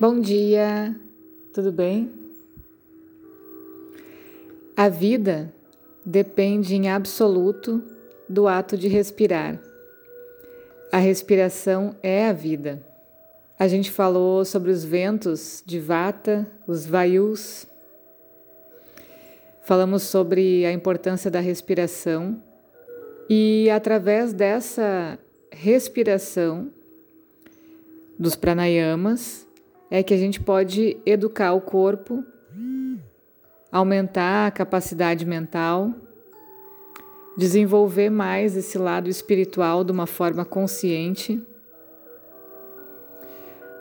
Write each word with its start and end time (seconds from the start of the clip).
Bom 0.00 0.20
dia, 0.20 0.94
tudo 1.52 1.72
bem? 1.72 2.08
A 4.76 4.88
vida 4.88 5.52
depende 6.06 6.76
em 6.76 6.88
absoluto 6.88 7.82
do 8.28 8.46
ato 8.46 8.76
de 8.78 8.86
respirar. 8.86 9.60
A 10.92 10.98
respiração 10.98 11.96
é 12.00 12.28
a 12.28 12.32
vida. 12.32 12.80
A 13.58 13.66
gente 13.66 13.90
falou 13.90 14.44
sobre 14.44 14.70
os 14.70 14.84
ventos 14.84 15.64
de 15.66 15.80
Vata, 15.80 16.46
os 16.64 16.86
Vayus. 16.86 17.66
Falamos 19.62 20.04
sobre 20.04 20.64
a 20.64 20.70
importância 20.70 21.28
da 21.28 21.40
respiração 21.40 22.40
e 23.28 23.68
através 23.68 24.32
dessa 24.32 25.18
respiração 25.50 26.70
dos 28.16 28.36
pranayamas 28.36 29.47
é 29.90 30.02
que 30.02 30.12
a 30.12 30.16
gente 30.16 30.40
pode 30.40 30.98
educar 31.04 31.52
o 31.52 31.60
corpo, 31.60 32.24
aumentar 33.72 34.46
a 34.46 34.50
capacidade 34.50 35.24
mental, 35.24 35.92
desenvolver 37.36 38.10
mais 38.10 38.56
esse 38.56 38.76
lado 38.76 39.08
espiritual 39.08 39.84
de 39.84 39.92
uma 39.92 40.06
forma 40.06 40.44
consciente. 40.44 41.40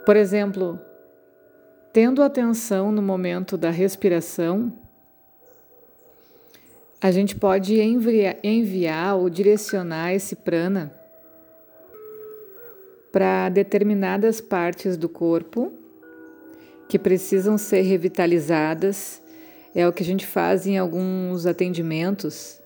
Por 0.06 0.16
exemplo, 0.16 0.80
tendo 1.92 2.24
atenção 2.24 2.92
no 2.92 3.02
momento 3.02 3.58
da 3.58 3.70
respiração, 3.70 4.72
a 7.02 7.12
gente 7.12 7.36
pode 7.36 7.80
enviar, 7.80 8.38
enviar 8.44 9.18
ou 9.18 9.30
direcionar 9.30 10.14
esse 10.14 10.36
prana 10.36 10.92
para 13.12 13.50
determinadas 13.50 14.40
partes 14.40 14.98
do 14.98 15.10
corpo 15.10 15.74
que 16.88 16.98
precisam 16.98 17.58
ser 17.58 17.82
revitalizadas. 17.82 19.22
É 19.76 19.88
o 19.88 19.94
que 19.94 20.04
a 20.04 20.06
gente 20.06 20.26
faz 20.26 20.66
em 20.66 20.78
alguns 20.78 21.46
atendimentos, 21.46 22.62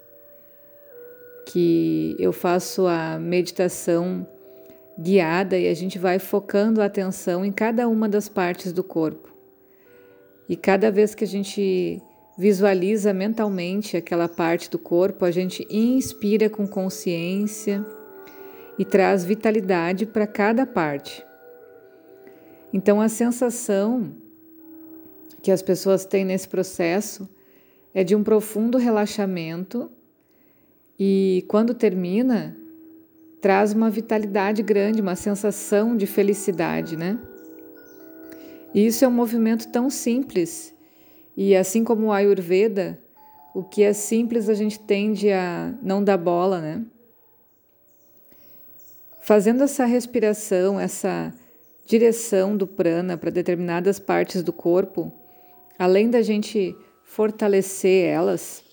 que 1.45 2.15
eu 2.19 2.31
faço 2.31 2.87
a 2.87 3.19
meditação 3.19 4.25
guiada 4.97 5.57
e 5.57 5.67
a 5.67 5.73
gente 5.73 5.97
vai 5.97 6.19
focando 6.19 6.81
a 6.81 6.85
atenção 6.85 7.43
em 7.43 7.51
cada 7.51 7.87
uma 7.87 8.07
das 8.07 8.29
partes 8.29 8.71
do 8.71 8.83
corpo. 8.83 9.29
E 10.47 10.55
cada 10.55 10.91
vez 10.91 11.15
que 11.15 11.23
a 11.23 11.27
gente 11.27 12.01
visualiza 12.37 13.13
mentalmente 13.13 13.97
aquela 13.97 14.29
parte 14.29 14.69
do 14.69 14.79
corpo, 14.79 15.25
a 15.25 15.31
gente 15.31 15.65
inspira 15.69 16.49
com 16.49 16.67
consciência 16.67 17.85
e 18.77 18.85
traz 18.85 19.23
vitalidade 19.23 20.05
para 20.05 20.27
cada 20.27 20.65
parte. 20.65 21.23
Então, 22.73 23.01
a 23.01 23.09
sensação 23.09 24.13
que 25.41 25.51
as 25.51 25.61
pessoas 25.61 26.05
têm 26.05 26.23
nesse 26.23 26.47
processo 26.47 27.27
é 27.93 28.03
de 28.03 28.15
um 28.15 28.23
profundo 28.23 28.77
relaxamento 28.77 29.91
e, 30.97 31.43
quando 31.47 31.73
termina, 31.73 32.55
traz 33.41 33.73
uma 33.73 33.89
vitalidade 33.89 34.61
grande, 34.61 35.01
uma 35.01 35.15
sensação 35.15 35.97
de 35.97 36.05
felicidade, 36.05 36.95
né? 36.95 37.19
E 38.73 38.85
isso 38.85 39.03
é 39.03 39.07
um 39.07 39.11
movimento 39.11 39.67
tão 39.69 39.89
simples. 39.89 40.73
E 41.35 41.55
assim 41.55 41.83
como 41.83 42.07
o 42.07 42.11
Ayurveda, 42.11 42.99
o 43.53 43.63
que 43.63 43.83
é 43.83 43.93
simples 43.93 44.47
a 44.47 44.53
gente 44.53 44.79
tende 44.79 45.29
a 45.31 45.73
não 45.81 46.03
dar 46.03 46.17
bola, 46.17 46.61
né? 46.61 46.85
Fazendo 49.19 49.63
essa 49.63 49.85
respiração, 49.85 50.79
essa 50.79 51.33
direção 51.91 52.55
do 52.55 52.65
prana 52.65 53.17
para 53.17 53.29
determinadas 53.29 53.99
partes 53.99 54.41
do 54.41 54.53
corpo, 54.53 55.11
além 55.77 56.09
da 56.09 56.21
gente 56.21 56.73
fortalecer 57.03 58.05
elas, 58.05 58.63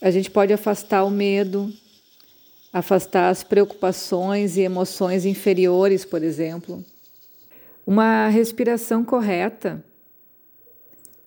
a 0.00 0.10
gente 0.10 0.30
pode 0.30 0.50
afastar 0.50 1.04
o 1.04 1.10
medo, 1.10 1.70
afastar 2.72 3.28
as 3.28 3.44
preocupações 3.44 4.56
e 4.56 4.62
emoções 4.62 5.26
inferiores, 5.26 6.06
por 6.06 6.22
exemplo. 6.22 6.82
Uma 7.86 8.28
respiração 8.28 9.04
correta, 9.04 9.84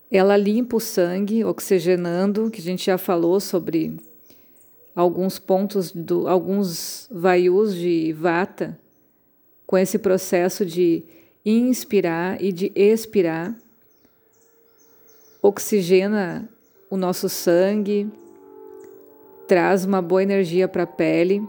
ela 0.09 0.35
limpa 0.35 0.77
o 0.77 0.79
sangue, 0.79 1.45
oxigenando, 1.45 2.49
que 2.49 2.59
a 2.59 2.63
gente 2.63 2.87
já 2.87 2.97
falou 2.97 3.39
sobre 3.39 3.95
alguns 4.95 5.37
pontos, 5.37 5.91
do, 5.91 6.27
alguns 6.27 7.07
vaius 7.11 7.75
de 7.75 8.11
vata, 8.13 8.75
com 9.69 9.77
esse 9.77 9.99
processo 9.99 10.65
de 10.65 11.03
inspirar 11.45 12.41
e 12.41 12.51
de 12.51 12.71
expirar, 12.73 13.55
oxigena 15.43 16.49
o 16.89 16.97
nosso 16.97 17.29
sangue, 17.29 18.11
traz 19.47 19.85
uma 19.85 20.01
boa 20.01 20.23
energia 20.23 20.67
para 20.67 20.81
a 20.81 20.87
pele, 20.87 21.47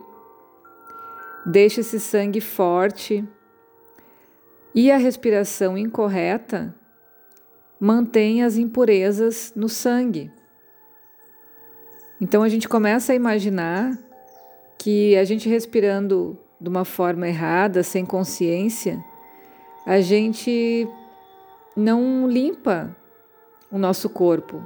deixa 1.47 1.81
esse 1.81 1.99
sangue 1.99 2.43
forte 2.43 3.27
e 4.75 4.91
a 4.93 4.99
respiração 4.99 5.79
incorreta 5.79 6.75
mantém 7.81 8.43
as 8.43 8.59
impurezas 8.59 9.51
no 9.57 9.67
sangue. 9.67 10.31
Então 12.21 12.43
a 12.43 12.51
gente 12.51 12.69
começa 12.69 13.13
a 13.13 13.17
imaginar 13.17 13.99
que 14.79 15.17
a 15.17 15.25
gente 15.25 15.49
respirando 15.49 16.39
de 16.61 16.69
uma 16.69 16.85
forma 16.85 17.27
errada, 17.27 17.83
sem 17.83 18.05
consciência, 18.05 19.03
a 19.87 20.01
gente 20.01 20.87
não 21.75 22.29
limpa 22.29 22.95
o 23.71 23.79
nosso 23.79 24.11
corpo, 24.11 24.63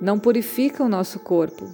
não 0.00 0.18
purifica 0.18 0.84
o 0.84 0.88
nosso 0.88 1.20
corpo. 1.20 1.64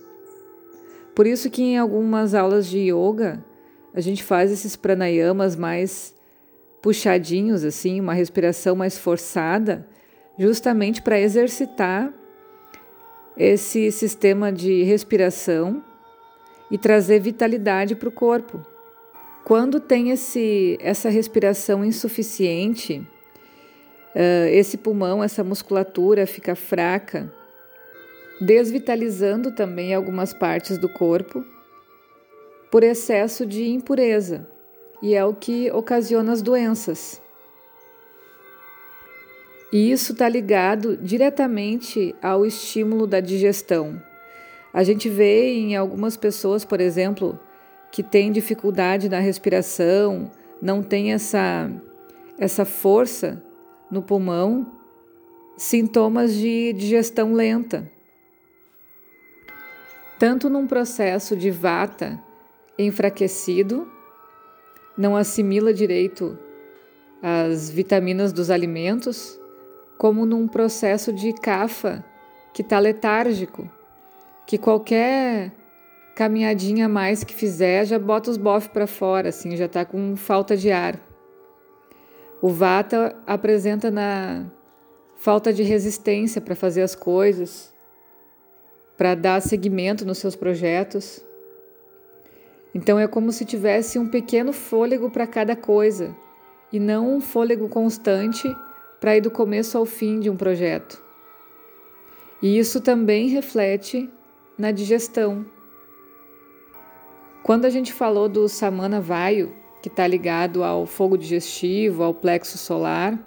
Por 1.15 1.27
isso 1.27 1.51
que 1.51 1.63
em 1.63 1.79
algumas 1.79 2.35
aulas 2.35 2.67
de 2.67 2.91
yoga 2.91 3.45
a 3.93 4.01
gente 4.01 4.23
faz 4.23 4.53
esses 4.53 4.77
pranayamas 4.77 5.57
mais 5.57 6.15
puxadinhos 6.83 7.65
assim, 7.65 8.01
uma 8.01 8.13
respiração 8.13 8.77
mais 8.77 8.99
forçada, 8.99 9.89
justamente 10.39 11.01
para 11.01 11.19
exercitar 11.19 12.13
esse 13.37 13.91
sistema 13.91 14.53
de 14.53 14.83
respiração 14.83 15.83
e 16.71 16.79
trazer 16.79 17.21
vitalidade 17.21 17.95
para 17.95 18.09
o 18.09 18.13
corpo. 18.13 18.74
Quando 19.45 19.79
tem 19.79 20.11
esse, 20.11 20.79
essa 20.81 21.11
respiração 21.11 21.85
insuficiente, 21.85 23.07
uh, 24.15 24.49
esse 24.51 24.79
pulmão, 24.79 25.23
essa 25.23 25.45
musculatura 25.45 26.27
fica 26.27 26.57
fraca, 26.57 27.31
desvitalizando 28.41 29.53
também 29.53 29.95
algumas 29.95 30.33
partes 30.33 30.79
do 30.79 30.89
corpo 30.89 31.45
por 32.71 32.83
excesso 32.83 33.45
de 33.45 33.69
impureza, 33.69 34.49
e 35.03 35.15
é 35.15 35.23
o 35.25 35.35
que 35.35 35.71
ocasiona 35.71 36.33
as 36.33 36.41
doenças. 36.41 37.21
E 39.71 39.93
isso 39.93 40.13
está 40.13 40.29
ligado 40.29 40.97
diretamente 40.97 42.15
ao 42.23 42.47
estímulo 42.47 43.07
da 43.07 43.21
digestão. 43.21 44.03
A 44.73 44.83
gente 44.83 45.09
vê 45.09 45.53
em 45.53 45.77
algumas 45.77 46.17
pessoas, 46.17 46.65
por 46.65 46.81
exemplo, 46.81 47.39
que 47.95 48.03
têm 48.03 48.33
dificuldade 48.33 49.09
na 49.09 49.21
respiração, 49.21 50.29
não 50.61 50.83
tem 50.83 51.13
essa, 51.13 51.71
essa 52.37 52.65
força 52.65 53.41
no 53.89 54.03
pulmão, 54.03 54.67
sintomas 55.57 56.35
de 56.35 56.73
digestão 56.73 57.35
lenta. 57.35 57.89
Tanto 60.19 60.51
num 60.51 60.67
processo 60.67 61.37
de 61.37 61.53
vata 61.53 62.21
enfraquecido, 62.77 63.89
não 64.99 65.15
assimila 65.15 65.73
direito 65.73 66.37
as 67.23 67.71
vitaminas 67.71 68.33
dos 68.33 68.51
alimentos, 68.51 69.39
como 69.97 70.27
num 70.27 70.49
processo 70.49 71.13
de 71.13 71.33
cafa 71.33 72.05
que 72.53 72.63
está 72.63 72.81
letárgico, 72.81 73.71
que 74.45 74.59
qualquer 74.59 75.53
caminhadinha 76.15 76.87
a 76.87 76.89
mais 76.89 77.25
que 77.25 77.35
fizer 77.35 77.85
já 77.85 77.99
bota 77.99 78.31
os 78.31 78.37
bofs 78.37 78.69
para 78.69 78.87
fora, 78.87 79.31
assim, 79.31 79.57
já 79.57 79.67
está 79.67 79.85
com 79.85 80.17
falta 80.17 80.57
de 80.57 80.71
ar. 80.71 81.01
O 82.41 82.49
Vata 82.49 83.17
apresenta 83.27 83.91
na 83.91 84.47
falta 85.17 85.53
de 85.53 85.63
resistência 85.63 86.41
para 86.41 86.55
fazer 86.55 86.83
as 86.83 86.95
coisas, 86.95 87.75
para 88.97 89.15
dar 89.15 89.41
seguimento 89.41 90.05
nos 90.05 90.19
seus 90.19 90.37
projetos. 90.37 91.25
Então 92.75 92.99
é 92.99 93.07
como 93.09 93.33
se 93.33 93.45
tivesse 93.45 93.99
um 93.99 94.09
pequeno 94.09 94.53
fôlego 94.53 95.11
para 95.11 95.27
cada 95.27 95.57
coisa 95.57 96.15
e 96.73 96.79
não 96.79 97.17
um 97.17 97.21
fôlego 97.21 97.69
constante 97.69 98.55
para 99.01 99.17
ir 99.17 99.21
do 99.21 99.31
começo 99.31 99.79
ao 99.79 99.87
fim 99.87 100.21
de 100.21 100.29
um 100.29 100.37
projeto. 100.37 101.03
E 102.43 102.59
isso 102.59 102.81
também 102.81 103.29
reflete 103.29 104.11
na 104.59 104.71
digestão. 104.71 105.47
Quando 107.45 107.67
a 107.67 107.71
gente 107.71 107.93
falou 107.93 108.27
do 108.27 108.49
Samana 108.49 109.03
Vayu, 109.03 109.53
que 109.83 109.89
está 109.89 110.07
ligado 110.07 110.65
ao 110.65 110.87
fogo 110.87 111.19
digestivo, 111.19 112.03
ao 112.03 112.15
plexo 112.15 112.57
solar, 112.57 113.19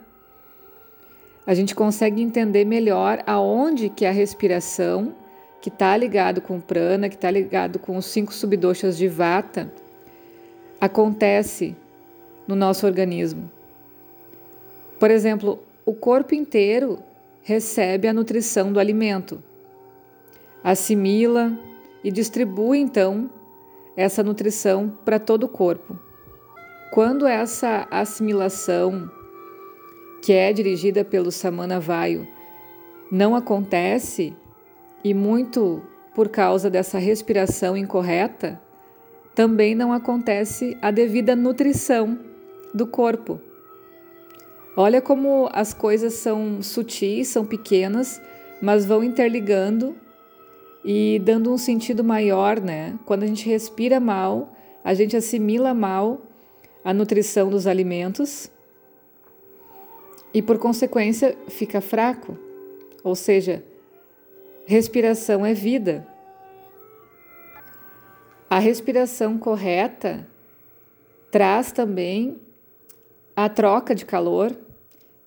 a 1.45 1.53
gente 1.53 1.75
consegue 1.75 2.19
entender 2.19 2.65
melhor 2.65 3.21
aonde 3.27 3.89
que 3.89 4.07
a 4.07 4.11
respiração, 4.11 5.13
que 5.61 5.69
está 5.69 5.95
ligado 5.95 6.41
com 6.41 6.57
o 6.57 6.61
prana, 6.61 7.09
que 7.09 7.13
está 7.13 7.29
ligado 7.29 7.77
com 7.77 7.95
os 7.95 8.07
cinco 8.07 8.33
subdoshas 8.33 8.97
de 8.97 9.07
vata, 9.07 9.71
acontece 10.81 11.75
no 12.47 12.55
nosso 12.55 12.87
organismo. 12.87 13.51
Por 14.99 15.11
exemplo, 15.11 15.59
o 15.85 15.93
corpo 15.93 16.33
inteiro 16.33 16.97
recebe 17.43 18.07
a 18.07 18.13
nutrição 18.13 18.73
do 18.73 18.79
alimento, 18.79 19.43
assimila 20.63 21.55
e 22.03 22.11
distribui 22.11 22.79
então 22.79 23.29
essa 23.97 24.23
nutrição 24.23 24.95
para 25.03 25.19
todo 25.19 25.45
o 25.45 25.49
corpo. 25.49 25.97
Quando 26.93 27.25
essa 27.25 27.87
assimilação, 27.89 29.09
que 30.21 30.31
é 30.31 30.53
dirigida 30.53 31.03
pelo 31.03 31.31
Samana 31.31 31.79
Vayu, 31.79 32.27
não 33.11 33.35
acontece, 33.35 34.35
e 35.03 35.13
muito 35.13 35.81
por 36.13 36.29
causa 36.29 36.69
dessa 36.69 36.99
respiração 36.99 37.75
incorreta, 37.75 38.61
também 39.33 39.73
não 39.73 39.91
acontece 39.91 40.77
a 40.81 40.91
devida 40.91 41.35
nutrição 41.35 42.19
do 42.73 42.85
corpo. 42.85 43.39
Olha 44.75 45.01
como 45.01 45.49
as 45.53 45.73
coisas 45.73 46.13
são 46.13 46.61
sutis, 46.61 47.29
são 47.29 47.45
pequenas, 47.45 48.21
mas 48.61 48.85
vão 48.85 49.03
interligando 49.03 49.95
e 50.89 51.19
dando 51.19 51.51
um 51.51 51.57
sentido 51.57 52.01
maior, 52.01 52.61
né? 52.61 52.97
Quando 53.05 53.23
a 53.23 53.27
gente 53.27 53.45
respira 53.49 53.99
mal, 53.99 54.55
a 54.81 54.93
gente 54.93 55.17
assimila 55.17 55.73
mal 55.73 56.21
a 56.81 56.93
nutrição 56.93 57.49
dos 57.49 57.67
alimentos 57.67 58.49
e, 60.33 60.41
por 60.41 60.57
consequência, 60.57 61.37
fica 61.49 61.81
fraco. 61.81 62.37
Ou 63.03 63.15
seja, 63.15 63.61
respiração 64.65 65.45
é 65.45 65.53
vida. 65.53 66.07
A 68.49 68.57
respiração 68.57 69.37
correta 69.37 70.25
traz 71.29 71.69
também 71.73 72.37
a 73.35 73.49
troca 73.49 73.93
de 73.93 74.05
calor 74.05 74.55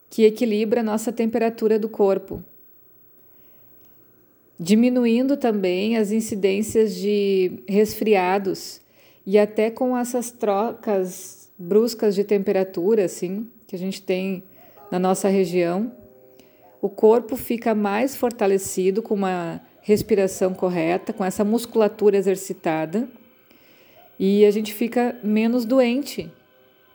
que 0.09 0.25
equilibra 0.25 0.81
a 0.81 0.85
nossa 0.85 1.13
temperatura 1.13 1.79
do 1.79 1.91
corpo 1.91 2.43
diminuindo 4.63 5.39
também 5.39 5.97
as 5.97 6.13
incidências 6.13 6.95
de 6.95 7.63
resfriados 7.67 8.83
e 9.27 9.39
até 9.39 9.71
com 9.71 9.97
essas 9.97 10.31
trocas 10.31 11.51
bruscas 11.59 12.15
de 12.15 12.25
temperatura, 12.25 13.07
assim, 13.07 13.49
que 13.67 13.75
a 13.75 13.79
gente 13.79 14.03
tem 14.03 14.43
na 14.91 14.99
nossa 14.99 15.31
região, 15.31 15.91
o 16.83 16.91
corpo 16.91 17.37
fica 17.37 17.75
mais 17.75 18.15
fortalecido 18.15 19.01
com 19.01 19.15
uma 19.15 19.63
respiração 19.81 20.53
correta, 20.53 21.11
com 21.11 21.25
essa 21.25 21.43
musculatura 21.43 22.19
exercitada 22.19 23.09
e 24.19 24.45
a 24.45 24.51
gente 24.51 24.75
fica 24.75 25.19
menos 25.25 25.65
doente, 25.65 26.31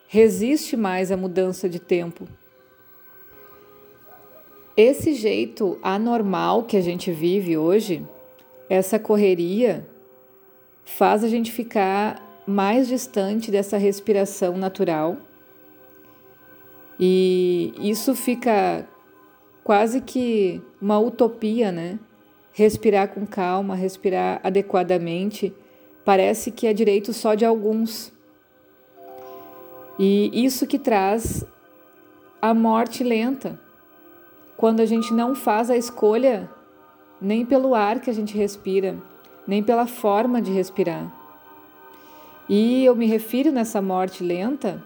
resiste 0.06 0.76
mais 0.76 1.10
à 1.10 1.16
mudança 1.16 1.68
de 1.68 1.80
tempo. 1.80 2.28
Esse 4.76 5.14
jeito 5.14 5.78
anormal 5.82 6.64
que 6.64 6.76
a 6.76 6.82
gente 6.82 7.10
vive 7.10 7.56
hoje, 7.56 8.06
essa 8.68 8.98
correria, 8.98 9.88
faz 10.84 11.24
a 11.24 11.28
gente 11.28 11.50
ficar 11.50 12.42
mais 12.46 12.86
distante 12.86 13.50
dessa 13.50 13.78
respiração 13.78 14.58
natural. 14.58 15.16
E 17.00 17.72
isso 17.78 18.14
fica 18.14 18.86
quase 19.64 20.02
que 20.02 20.60
uma 20.78 20.98
utopia, 20.98 21.72
né? 21.72 21.98
Respirar 22.52 23.08
com 23.08 23.26
calma, 23.26 23.74
respirar 23.74 24.40
adequadamente, 24.44 25.54
parece 26.04 26.50
que 26.50 26.66
é 26.66 26.74
direito 26.74 27.14
só 27.14 27.34
de 27.34 27.46
alguns. 27.46 28.12
E 29.98 30.30
isso 30.44 30.66
que 30.66 30.78
traz 30.78 31.46
a 32.42 32.52
morte 32.52 33.02
lenta 33.02 33.64
quando 34.56 34.80
a 34.80 34.86
gente 34.86 35.12
não 35.12 35.34
faz 35.34 35.70
a 35.70 35.76
escolha 35.76 36.50
nem 37.20 37.44
pelo 37.44 37.74
ar 37.74 38.00
que 38.00 38.10
a 38.10 38.12
gente 38.12 38.36
respira, 38.36 38.96
nem 39.46 39.62
pela 39.62 39.86
forma 39.86 40.40
de 40.40 40.50
respirar. 40.52 41.12
E 42.48 42.84
eu 42.84 42.94
me 42.94 43.06
refiro 43.06 43.50
nessa 43.50 43.82
morte 43.82 44.22
lenta 44.22 44.82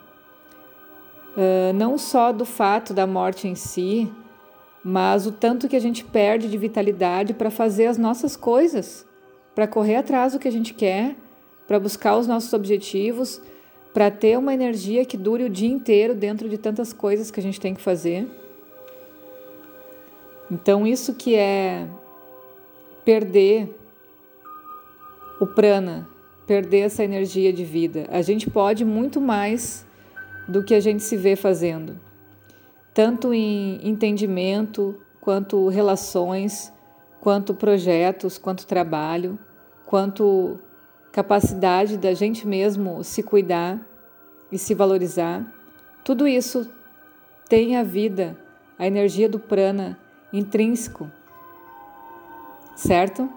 uh, 1.37 1.72
não 1.75 1.99
só 1.99 2.32
do 2.32 2.44
fato 2.44 2.94
da 2.94 3.06
morte 3.06 3.46
em 3.46 3.55
si, 3.55 4.11
mas 4.82 5.26
o 5.26 5.32
tanto 5.32 5.69
que 5.69 5.76
a 5.76 5.81
gente 5.81 6.05
perde 6.05 6.49
de 6.49 6.56
vitalidade 6.56 7.34
para 7.34 7.50
fazer 7.50 7.87
as 7.87 7.99
nossas 7.99 8.37
coisas, 8.37 9.06
para 9.55 9.67
correr 9.67 9.96
atrás 9.96 10.32
do 10.32 10.38
que 10.38 10.49
a 10.49 10.52
gente 10.52 10.72
quer, 10.72 11.17
para 11.67 11.78
buscar 11.78 12.17
os 12.17 12.26
nossos 12.26 12.52
objetivos, 12.52 13.40
para 13.93 14.11
ter 14.11 14.38
uma 14.38 14.55
energia 14.55 15.05
que 15.05 15.17
dure 15.17 15.44
o 15.44 15.50
dia 15.50 15.69
inteiro 15.69 16.14
dentro 16.14 16.49
de 16.49 16.56
tantas 16.56 16.93
coisas 16.93 17.31
que 17.31 17.40
a 17.40 17.43
gente 17.43 17.61
tem 17.61 17.75
que 17.75 17.81
fazer. 17.81 18.26
Então, 20.50 20.87
isso 20.87 21.14
que 21.14 21.37
é 21.37 21.87
perder 23.05 23.76
o 25.41 25.47
prana, 25.47 26.08
perder 26.47 26.81
essa 26.81 27.05
energia 27.05 27.52
de 27.52 27.64
vida. 27.64 28.06
A 28.11 28.20
gente 28.20 28.50
pode 28.50 28.85
muito 28.85 29.20
mais 29.20 29.87
do 30.49 30.64
que 30.64 30.75
a 30.75 30.81
gente 30.81 31.02
se 31.02 31.17
vê 31.17 31.37
fazendo, 31.37 31.99
tanto 32.93 33.32
em 33.32 33.81
entendimento, 33.88 35.00
quanto 35.20 35.69
relações, 35.69 36.73
quanto 37.20 37.55
projetos, 37.55 38.37
quanto 38.37 38.67
trabalho, 38.67 39.38
quanto 39.87 40.58
capacidade 41.12 41.96
da 41.96 42.14
gente 42.14 42.46
mesmo 42.46 43.05
se 43.05 43.23
cuidar 43.23 43.79
e 44.50 44.58
se 44.58 44.74
valorizar. 44.74 45.46
Tudo 46.05 46.27
isso 46.27 46.69
tem 47.48 47.77
a 47.77 47.82
vida, 47.82 48.36
a 48.79 48.86
energia 48.86 49.29
do 49.29 49.39
prana 49.39 49.98
intrínseco, 50.32 51.10
certo? 52.75 53.29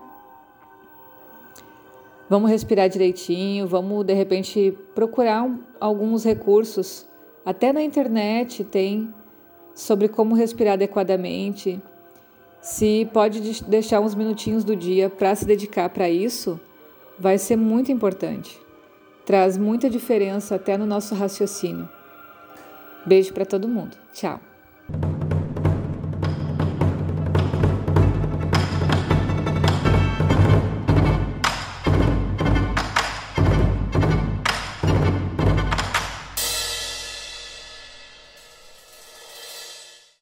Vamos 2.29 2.49
respirar 2.49 2.89
direitinho, 2.89 3.67
vamos 3.67 4.05
de 4.05 4.13
repente 4.13 4.77
procurar 4.95 5.49
alguns 5.79 6.23
recursos. 6.23 7.07
Até 7.45 7.73
na 7.73 7.83
internet 7.83 8.63
tem 8.63 9.13
sobre 9.75 10.07
como 10.07 10.35
respirar 10.35 10.73
adequadamente. 10.73 11.81
Se 12.61 13.07
pode 13.11 13.61
deixar 13.63 13.99
uns 13.99 14.15
minutinhos 14.15 14.63
do 14.63 14.75
dia 14.75 15.09
para 15.09 15.35
se 15.35 15.45
dedicar 15.45 15.89
para 15.89 16.09
isso, 16.09 16.59
vai 17.19 17.37
ser 17.37 17.57
muito 17.57 17.91
importante. 17.91 18.59
Traz 19.25 19.57
muita 19.57 19.89
diferença 19.89 20.55
até 20.55 20.77
no 20.77 20.85
nosso 20.85 21.13
raciocínio. 21.15 21.89
Beijo 23.05 23.33
para 23.33 23.45
todo 23.45 23.67
mundo. 23.67 23.97
Tchau. 24.13 24.52